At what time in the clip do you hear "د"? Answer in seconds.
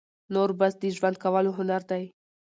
0.79-0.83